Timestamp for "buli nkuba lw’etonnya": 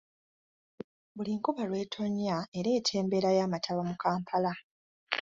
1.15-2.37